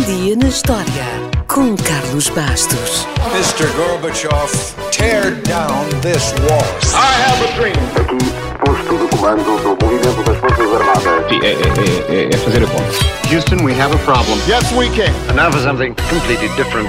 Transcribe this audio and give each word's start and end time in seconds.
Um 0.00 0.02
dia 0.02 0.34
na 0.34 0.48
história 0.48 1.04
com 1.46 1.76
Carlos 1.76 2.30
Bastos. 2.30 3.06
Mr. 3.34 3.66
Gorbachev, 3.76 4.50
tear 4.90 5.32
down 5.42 5.84
this 6.00 6.32
wall. 6.48 6.64
I 6.94 7.20
have 7.20 7.44
a 7.44 7.52
dream. 7.54 7.76
Aqui, 7.96 8.16
posto 8.64 8.96
de 8.96 9.14
comando 9.14 9.44
do 9.44 9.84
movimento 9.84 10.22
das 10.24 10.38
Forças 10.38 10.72
Armadas. 10.72 11.28
Sim, 11.28 11.40
é, 11.42 11.52
é, 11.52 12.22
é, 12.22 12.28
é 12.32 12.38
fazer 12.38 12.64
a 12.64 12.66
conta. 12.66 13.30
Houston, 13.30 13.62
we 13.62 13.78
have 13.78 13.94
a 13.94 13.98
problem. 13.98 14.38
Yes, 14.48 14.72
we 14.72 14.88
can. 14.88 15.12
And 15.28 15.36
now 15.36 15.52
for 15.52 15.60
something 15.60 15.94
completely 16.08 16.48
different. 16.56 16.88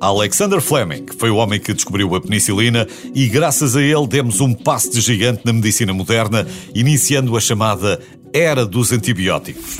Alexander 0.00 0.62
Fleming 0.62 1.04
foi 1.18 1.30
o 1.30 1.36
homem 1.36 1.60
que 1.60 1.74
descobriu 1.74 2.14
a 2.14 2.20
penicilina 2.22 2.88
e, 3.14 3.28
graças 3.28 3.76
a 3.76 3.82
ele, 3.82 4.06
demos 4.06 4.40
um 4.40 4.54
passo 4.54 4.90
de 4.90 4.98
gigante 4.98 5.42
na 5.44 5.52
medicina 5.52 5.92
moderna, 5.92 6.46
iniciando 6.74 7.36
a 7.36 7.40
chamada 7.40 8.00
Era 8.32 8.64
dos 8.64 8.92
Antibióticos. 8.92 9.78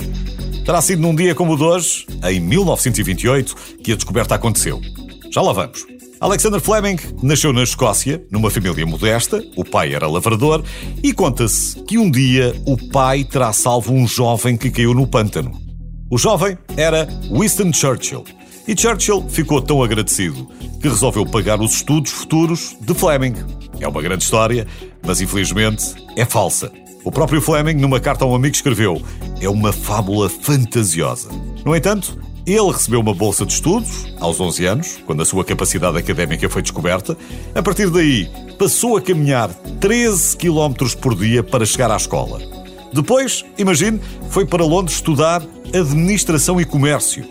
Terá 0.65 0.81
sido 0.81 1.01
num 1.01 1.15
dia 1.15 1.33
como 1.33 1.53
o 1.53 1.57
de 1.57 1.63
hoje, 1.63 2.05
em 2.23 2.39
1928, 2.41 3.55
que 3.81 3.93
a 3.93 3.95
descoberta 3.95 4.35
aconteceu. 4.35 4.81
Já 5.31 5.41
lá 5.41 5.53
vamos. 5.53 5.85
Alexander 6.19 6.59
Fleming 6.59 6.97
nasceu 7.23 7.53
na 7.53 7.63
Escócia, 7.63 8.21
numa 8.29 8.49
família 8.49 8.85
modesta, 8.85 9.41
o 9.55 9.63
pai 9.63 9.95
era 9.95 10.05
lavrador, 10.05 10.63
e 11.01 11.13
conta-se 11.13 11.81
que 11.83 11.97
um 11.97 12.11
dia 12.11 12.53
o 12.65 12.77
pai 12.89 13.23
terá 13.23 13.53
salvo 13.53 13.93
um 13.93 14.05
jovem 14.05 14.57
que 14.57 14.69
caiu 14.69 14.93
no 14.93 15.07
pântano. 15.07 15.57
O 16.09 16.17
jovem 16.17 16.57
era 16.75 17.07
Winston 17.31 17.71
Churchill. 17.71 18.25
E 18.67 18.77
Churchill 18.77 19.27
ficou 19.29 19.61
tão 19.61 19.81
agradecido 19.81 20.47
que 20.81 20.89
resolveu 20.89 21.25
pagar 21.25 21.59
os 21.61 21.75
estudos 21.75 22.11
futuros 22.11 22.75
de 22.81 22.93
Fleming. 22.93 23.35
É 23.79 23.87
uma 23.87 24.01
grande 24.01 24.25
história, 24.25 24.67
mas 25.03 25.21
infelizmente 25.21 25.95
é 26.17 26.25
falsa. 26.25 26.71
O 27.03 27.11
próprio 27.11 27.41
Fleming, 27.41 27.75
numa 27.75 27.99
carta 27.99 28.25
a 28.25 28.27
um 28.27 28.35
amigo, 28.35 28.55
escreveu: 28.55 29.01
É 29.39 29.49
uma 29.49 29.73
fábula 29.73 30.29
fantasiosa. 30.29 31.29
No 31.65 31.75
entanto, 31.75 32.17
ele 32.45 32.71
recebeu 32.71 32.99
uma 32.99 33.13
bolsa 33.13 33.45
de 33.45 33.53
estudos 33.53 34.07
aos 34.19 34.39
11 34.39 34.65
anos, 34.65 34.99
quando 35.05 35.21
a 35.21 35.25
sua 35.25 35.43
capacidade 35.43 35.97
académica 35.97 36.49
foi 36.49 36.61
descoberta. 36.61 37.17
A 37.55 37.61
partir 37.61 37.89
daí, 37.89 38.29
passou 38.57 38.97
a 38.97 39.01
caminhar 39.01 39.49
13 39.79 40.37
km 40.37 40.95
por 40.99 41.15
dia 41.15 41.43
para 41.43 41.65
chegar 41.65 41.91
à 41.91 41.95
escola. 41.95 42.39
Depois, 42.93 43.45
imagine, 43.57 43.99
foi 44.29 44.45
para 44.45 44.65
Londres 44.65 44.97
estudar 44.97 45.41
Administração 45.73 46.59
e 46.59 46.65
Comércio. 46.65 47.25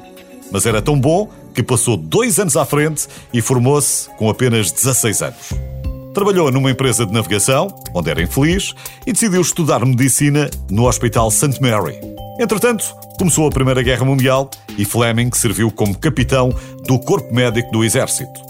Mas 0.51 0.67
era 0.67 0.81
tão 0.81 0.99
bom 0.99 1.29
que 1.55 1.63
passou 1.63 1.97
dois 1.97 2.39
anos 2.39 2.57
à 2.57 2.65
frente 2.65 3.07
e 3.33 3.41
formou-se 3.41 4.09
com 4.17 4.31
apenas 4.31 4.73
16 4.73 5.23
anos. 5.23 5.70
Trabalhou 6.13 6.51
numa 6.51 6.71
empresa 6.71 7.07
de 7.07 7.13
navegação, 7.13 7.69
onde 7.95 8.11
era 8.11 8.21
infeliz, 8.21 8.75
e 9.07 9.13
decidiu 9.13 9.41
estudar 9.41 9.85
medicina 9.87 10.51
no 10.69 10.87
Hospital 10.87 11.31
St. 11.31 11.61
Mary. 11.61 12.01
Entretanto, 12.39 12.85
começou 13.17 13.47
a 13.47 13.51
Primeira 13.51 13.81
Guerra 13.81 14.05
Mundial 14.05 14.51
e 14.77 14.85
Fleming 14.85 15.31
serviu 15.33 15.71
como 15.71 15.97
capitão 15.97 16.53
do 16.87 16.99
Corpo 16.99 17.33
Médico 17.33 17.71
do 17.71 17.85
Exército. 17.85 18.41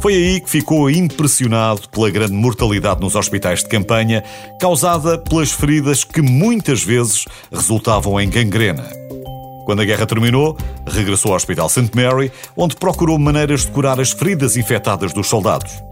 Foi 0.00 0.14
aí 0.14 0.40
que 0.40 0.48
ficou 0.48 0.88
impressionado 0.88 1.88
pela 1.88 2.08
grande 2.08 2.34
mortalidade 2.34 3.00
nos 3.00 3.16
hospitais 3.16 3.64
de 3.64 3.68
campanha, 3.68 4.22
causada 4.60 5.18
pelas 5.18 5.50
feridas 5.50 6.04
que 6.04 6.22
muitas 6.22 6.84
vezes 6.84 7.24
resultavam 7.50 8.20
em 8.20 8.30
gangrena. 8.30 8.84
Quando 9.64 9.82
a 9.82 9.84
guerra 9.84 10.06
terminou, 10.06 10.56
regressou 10.86 11.32
ao 11.32 11.36
Hospital 11.36 11.68
St. 11.68 11.90
Mary, 11.94 12.30
onde 12.56 12.76
procurou 12.76 13.18
maneiras 13.18 13.66
de 13.66 13.72
curar 13.72 13.98
as 14.00 14.12
feridas 14.12 14.56
infectadas 14.56 15.12
dos 15.12 15.26
soldados. 15.26 15.82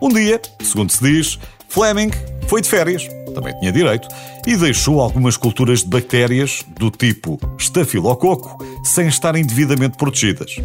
Um 0.00 0.10
dia, 0.10 0.40
segundo 0.62 0.90
se 0.90 1.02
diz, 1.02 1.38
Fleming 1.68 2.10
foi 2.46 2.62
de 2.62 2.68
férias, 2.68 3.08
também 3.34 3.52
tinha 3.58 3.72
direito, 3.72 4.06
e 4.46 4.56
deixou 4.56 5.00
algumas 5.00 5.36
culturas 5.36 5.80
de 5.80 5.88
bactérias 5.88 6.64
do 6.78 6.88
tipo 6.88 7.38
estafilococo 7.58 8.64
sem 8.84 9.08
estarem 9.08 9.44
devidamente 9.44 9.96
protegidas. 9.96 10.56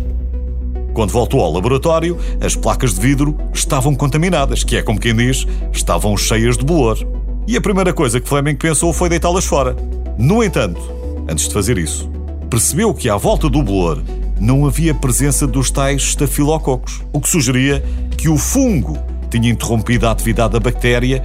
Quando 0.94 1.10
voltou 1.10 1.42
ao 1.42 1.52
laboratório, 1.52 2.18
as 2.40 2.56
placas 2.56 2.94
de 2.94 3.02
vidro 3.02 3.36
estavam 3.52 3.96
contaminadas, 3.96 4.64
que 4.64 4.78
é 4.78 4.84
como 4.84 5.00
quem 5.00 5.16
diz, 5.16 5.48
estavam 5.72 6.16
cheias 6.16 6.56
de 6.56 6.64
bolor. 6.64 7.00
E 7.48 7.58
a 7.58 7.62
primeira 7.62 7.92
coisa 7.92 8.22
que 8.22 8.30
Fleming 8.30 8.56
pensou 8.56 8.94
foi 8.94 9.10
deitá-las 9.10 9.46
fora. 9.46 9.76
No 10.16 10.44
entanto, 10.44 10.80
antes 11.28 11.48
de 11.48 11.54
fazer 11.54 11.80
isso, 11.80 12.08
percebeu 12.52 12.94
que 12.94 13.10
à 13.10 13.18
volta 13.18 13.50
do 13.50 13.64
bolor 13.64 14.04
não 14.40 14.68
havia 14.68 14.94
presença 14.94 15.48
dos 15.48 15.72
tais 15.72 16.04
estafilococos, 16.04 17.02
o 17.12 17.20
que 17.20 17.28
sugeria 17.28 17.84
que 18.16 18.30
o 18.30 18.38
fungo 18.38 19.13
tinha 19.40 19.52
interrompido 19.52 20.08
a 20.08 20.12
atividade 20.12 20.54
da 20.54 20.60
bactéria 20.60 21.24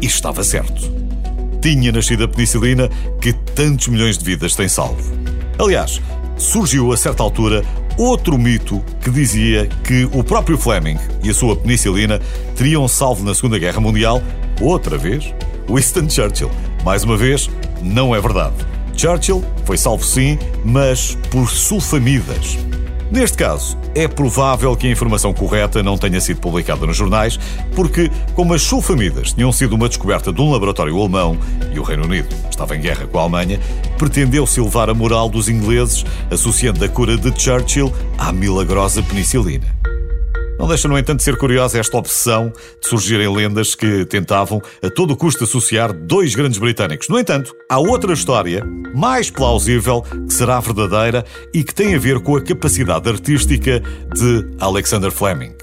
e 0.00 0.06
estava 0.06 0.42
certo. 0.42 0.90
Tinha 1.60 1.92
nascido 1.92 2.24
a 2.24 2.28
penicilina 2.28 2.88
que 3.20 3.34
tantos 3.34 3.88
milhões 3.88 4.16
de 4.16 4.24
vidas 4.24 4.54
tem 4.54 4.66
salvo. 4.66 5.12
Aliás, 5.58 6.00
surgiu 6.38 6.90
a 6.90 6.96
certa 6.96 7.22
altura 7.22 7.62
outro 7.98 8.38
mito 8.38 8.82
que 9.02 9.10
dizia 9.10 9.68
que 9.84 10.08
o 10.12 10.24
próprio 10.24 10.56
Fleming 10.56 10.96
e 11.22 11.28
a 11.28 11.34
sua 11.34 11.54
penicilina 11.54 12.18
teriam 12.56 12.88
salvo 12.88 13.22
na 13.22 13.34
Segunda 13.34 13.58
Guerra 13.58 13.78
Mundial, 13.78 14.22
outra 14.58 14.96
vez, 14.96 15.34
Winston 15.68 16.08
Churchill. 16.08 16.50
Mais 16.82 17.04
uma 17.04 17.16
vez, 17.16 17.50
não 17.82 18.14
é 18.14 18.20
verdade. 18.20 18.54
Churchill 18.96 19.44
foi 19.66 19.76
salvo 19.76 20.04
sim, 20.04 20.38
mas 20.64 21.14
por 21.30 21.50
sulfamidas. 21.50 22.56
Neste 23.10 23.36
caso, 23.36 23.76
é 23.92 24.06
provável 24.06 24.76
que 24.76 24.86
a 24.86 24.90
informação 24.90 25.32
correta 25.32 25.82
não 25.82 25.98
tenha 25.98 26.20
sido 26.20 26.40
publicada 26.40 26.86
nos 26.86 26.96
jornais, 26.96 27.40
porque, 27.74 28.08
como 28.34 28.54
as 28.54 28.62
sulfamidas 28.62 29.32
tinham 29.32 29.50
sido 29.50 29.74
uma 29.74 29.88
descoberta 29.88 30.32
de 30.32 30.40
um 30.40 30.52
laboratório 30.52 30.96
alemão 30.96 31.36
e 31.74 31.78
o 31.80 31.82
Reino 31.82 32.04
Unido 32.04 32.28
estava 32.48 32.76
em 32.76 32.80
guerra 32.80 33.08
com 33.08 33.18
a 33.18 33.22
Alemanha, 33.22 33.58
pretendeu-se 33.98 34.60
elevar 34.60 34.88
a 34.88 34.94
moral 34.94 35.28
dos 35.28 35.48
ingleses, 35.48 36.04
associando 36.30 36.84
a 36.84 36.88
cura 36.88 37.16
de 37.16 37.32
Churchill 37.36 37.92
à 38.16 38.32
milagrosa 38.32 39.02
penicilina. 39.02 39.79
Não 40.60 40.68
deixa, 40.68 40.86
no 40.86 40.98
entanto, 40.98 41.20
de 41.20 41.24
ser 41.24 41.38
curiosa 41.38 41.78
esta 41.78 41.96
obsessão 41.96 42.52
de 42.82 42.86
surgirem 42.86 43.34
lendas 43.34 43.74
que 43.74 44.04
tentavam 44.04 44.60
a 44.82 44.90
todo 44.90 45.16
custo 45.16 45.44
associar 45.44 45.90
dois 45.90 46.34
grandes 46.34 46.58
britânicos. 46.58 47.08
No 47.08 47.18
entanto, 47.18 47.56
há 47.66 47.78
outra 47.78 48.12
história, 48.12 48.62
mais 48.94 49.30
plausível, 49.30 50.02
que 50.02 50.34
será 50.34 50.60
verdadeira 50.60 51.24
e 51.54 51.64
que 51.64 51.74
tem 51.74 51.94
a 51.94 51.98
ver 51.98 52.20
com 52.20 52.36
a 52.36 52.42
capacidade 52.42 53.08
artística 53.08 53.80
de 54.14 54.50
Alexander 54.60 55.10
Fleming. 55.10 55.54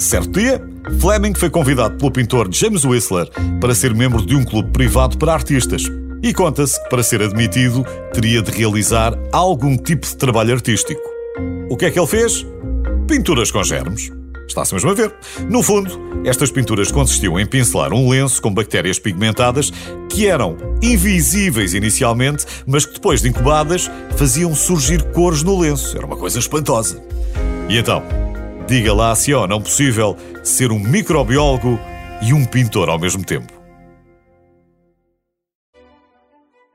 Certo 0.00 0.32
dia, 0.32 0.60
Fleming 0.98 1.34
foi 1.34 1.48
convidado 1.48 1.96
pelo 1.96 2.10
pintor 2.10 2.48
James 2.50 2.84
Whistler 2.84 3.30
para 3.60 3.76
ser 3.76 3.94
membro 3.94 4.26
de 4.26 4.34
um 4.34 4.44
clube 4.44 4.72
privado 4.72 5.16
para 5.18 5.34
artistas. 5.34 5.84
E 6.20 6.34
conta-se 6.34 6.82
que, 6.82 6.88
para 6.90 7.04
ser 7.04 7.22
admitido, 7.22 7.84
teria 8.12 8.42
de 8.42 8.50
realizar 8.50 9.16
algum 9.30 9.76
tipo 9.76 10.04
de 10.04 10.16
trabalho 10.16 10.52
artístico. 10.52 11.00
O 11.70 11.76
que 11.76 11.84
é 11.84 11.90
que 11.92 11.98
ele 12.00 12.08
fez? 12.08 12.44
Pinturas 13.10 13.50
com 13.50 13.64
germes. 13.64 14.12
Está-se 14.46 14.72
mesmo 14.72 14.88
a 14.88 14.94
ver. 14.94 15.12
No 15.48 15.64
fundo, 15.64 15.90
estas 16.24 16.52
pinturas 16.52 16.92
consistiam 16.92 17.40
em 17.40 17.44
pincelar 17.44 17.92
um 17.92 18.08
lenço 18.08 18.40
com 18.40 18.54
bactérias 18.54 19.00
pigmentadas 19.00 19.72
que 20.08 20.28
eram 20.28 20.56
invisíveis 20.80 21.74
inicialmente, 21.74 22.46
mas 22.68 22.86
que 22.86 22.94
depois 22.94 23.20
de 23.20 23.28
incubadas 23.28 23.90
faziam 24.16 24.54
surgir 24.54 25.02
cores 25.10 25.42
no 25.42 25.58
lenço. 25.58 25.96
Era 25.96 26.06
uma 26.06 26.16
coisa 26.16 26.38
espantosa. 26.38 27.02
E 27.68 27.78
então, 27.78 28.00
diga 28.68 28.94
lá 28.94 29.12
se 29.16 29.32
é 29.32 29.36
ou 29.36 29.48
não 29.48 29.60
possível 29.60 30.16
ser 30.44 30.70
um 30.70 30.78
microbiólogo 30.78 31.80
e 32.22 32.32
um 32.32 32.44
pintor 32.44 32.88
ao 32.88 32.98
mesmo 32.98 33.24
tempo. 33.24 33.52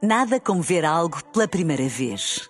Nada 0.04 0.38
como 0.38 0.62
ver 0.62 0.84
algo 0.84 1.24
pela 1.32 1.48
primeira 1.48 1.88
vez. 1.88 2.50